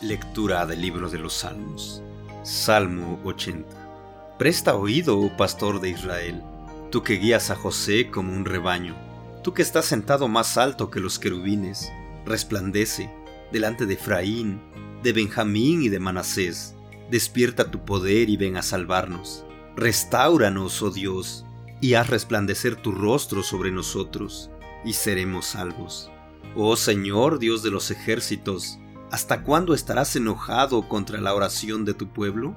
[0.00, 2.04] Lectura del libro de los Salmos.
[2.44, 4.36] Salmo 80.
[4.38, 6.40] Presta oído, oh pastor de Israel,
[6.92, 8.94] tú que guías a José como un rebaño,
[9.42, 11.90] tú que estás sentado más alto que los querubines,
[12.24, 13.10] resplandece
[13.50, 14.60] delante de Efraín,
[15.02, 16.76] de Benjamín y de Manasés.
[17.10, 19.44] Despierta tu poder y ven a salvarnos.
[19.74, 21.44] Restáuranos, oh Dios,
[21.80, 24.48] y haz resplandecer tu rostro sobre nosotros,
[24.84, 26.08] y seremos salvos.
[26.54, 28.78] Oh Señor, Dios de los ejércitos,
[29.10, 32.54] ¿Hasta cuándo estarás enojado contra la oración de tu pueblo?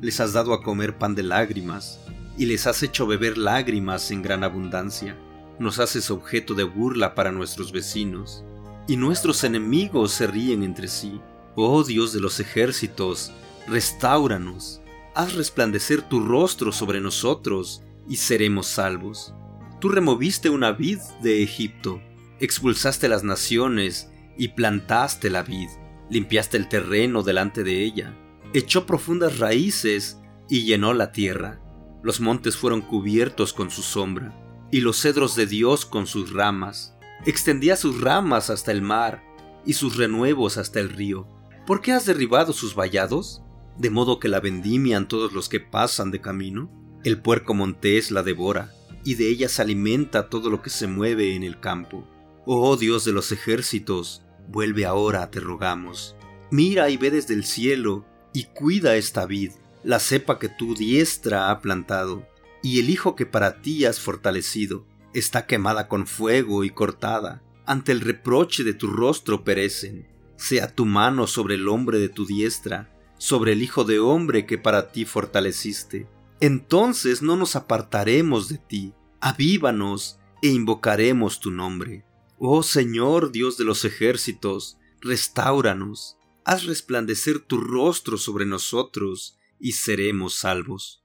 [0.00, 2.00] Les has dado a comer pan de lágrimas,
[2.36, 5.16] y les has hecho beber lágrimas en gran abundancia.
[5.60, 8.44] Nos haces objeto de burla para nuestros vecinos,
[8.88, 11.20] y nuestros enemigos se ríen entre sí.
[11.54, 13.30] Oh Dios de los ejércitos,
[13.68, 14.80] restáuranos,
[15.14, 19.32] haz resplandecer tu rostro sobre nosotros, y seremos salvos.
[19.80, 22.02] Tú removiste una vid de Egipto,
[22.40, 25.68] expulsaste las naciones, y plantaste la vid
[26.10, 28.16] limpiaste el terreno delante de ella,
[28.52, 31.60] echó profundas raíces y llenó la tierra.
[32.02, 34.34] Los montes fueron cubiertos con su sombra,
[34.70, 36.96] y los cedros de Dios con sus ramas.
[37.26, 39.22] Extendía sus ramas hasta el mar,
[39.64, 41.26] y sus renuevos hasta el río.
[41.66, 43.42] ¿Por qué has derribado sus vallados?
[43.78, 46.70] De modo que la vendimian todos los que pasan de camino.
[47.02, 48.72] El puerco montés la devora,
[49.04, 52.06] y de ella se alimenta todo lo que se mueve en el campo.
[52.46, 56.16] Oh Dios de los ejércitos, Vuelve ahora, te rogamos.
[56.50, 61.50] Mira y ve desde el cielo, y cuida esta vid, la cepa que tu diestra
[61.50, 62.26] ha plantado,
[62.62, 64.86] y el hijo que para ti has fortalecido.
[65.12, 70.06] Está quemada con fuego y cortada, ante el reproche de tu rostro perecen.
[70.36, 74.58] Sea tu mano sobre el hombre de tu diestra, sobre el hijo de hombre que
[74.58, 76.06] para ti fortaleciste.
[76.40, 82.04] Entonces no nos apartaremos de ti, avívanos e invocaremos tu nombre.
[82.46, 90.34] Oh Señor Dios de los ejércitos, restauranos, haz resplandecer tu rostro sobre nosotros, y seremos
[90.34, 91.03] salvos.